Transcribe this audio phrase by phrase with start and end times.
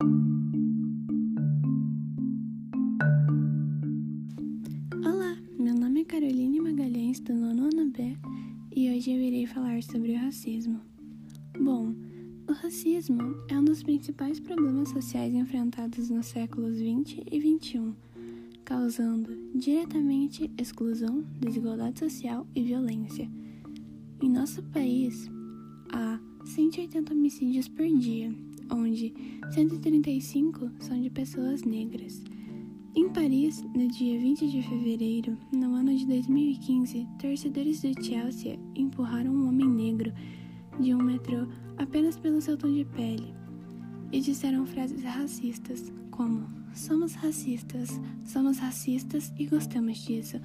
[0.00, 0.06] Olá,
[5.58, 8.16] meu nome é Caroline Magalhães, do nono B,
[8.76, 10.80] e hoje eu irei falar sobre o racismo.
[11.60, 11.96] Bom,
[12.48, 17.92] o racismo é um dos principais problemas sociais enfrentados nos séculos 20 e 21,
[18.64, 23.28] causando diretamente exclusão, desigualdade social e violência.
[24.22, 25.28] Em nosso país,
[25.92, 28.32] há 180 homicídios por dia,
[28.70, 29.14] onde
[29.50, 32.22] 135 são de pessoas negras.
[32.94, 39.30] Em Paris, no dia 20 de fevereiro, no ano de 2015, torcedores do Chelsea empurraram
[39.30, 40.12] um homem negro
[40.80, 41.46] de um metrô
[41.76, 43.34] apenas pelo seu tom de pele
[44.10, 50.40] e disseram frases racistas, como: Somos racistas, somos racistas e gostamos disso.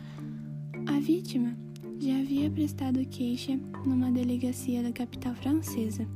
[0.86, 1.58] A vítima
[2.00, 6.08] já havia prestado queixa numa delegacia da capital francesa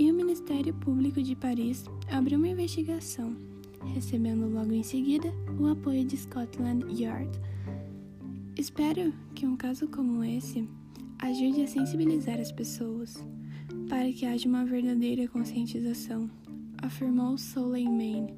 [0.00, 3.36] e o Ministério Público de Paris abriu uma investigação,
[3.92, 7.30] recebendo logo em seguida o apoio de Scotland Yard.
[8.56, 10.66] Espero que um caso como esse
[11.18, 13.22] ajude a sensibilizar as pessoas
[13.90, 16.30] para que haja uma verdadeira conscientização,
[16.78, 18.28] afirmou Soleiman.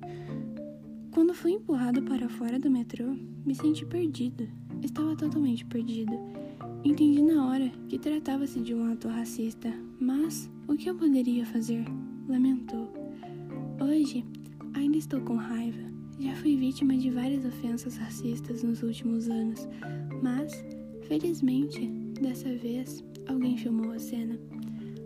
[1.12, 3.14] Quando fui empurrado para fora do metrô,
[3.46, 4.48] me senti perdido.
[4.82, 6.41] Estava totalmente perdido.
[6.84, 11.84] Entendi na hora que tratava-se de um ato racista, mas o que eu poderia fazer?
[12.28, 12.92] Lamentou.
[13.80, 14.24] Hoje,
[14.74, 15.78] ainda estou com raiva.
[16.18, 19.68] Já fui vítima de várias ofensas racistas nos últimos anos,
[20.20, 20.52] mas,
[21.02, 21.86] felizmente,
[22.20, 24.36] dessa vez, alguém filmou a cena.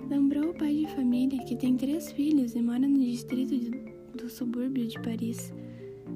[0.09, 3.71] Lembrou o pai de família que tem três filhos e mora no distrito de,
[4.15, 5.53] do subúrbio de Paris.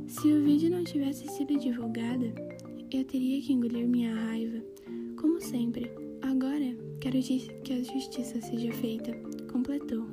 [0.06, 2.32] Se o vídeo não tivesse sido divulgado,
[2.90, 4.70] eu teria que engolir minha raiva
[7.00, 7.18] quero
[7.64, 9.12] que a justiça seja feita,
[9.50, 10.06] completou.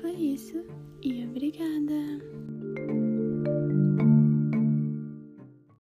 [0.00, 0.64] Foi isso
[1.02, 2.37] e obrigada!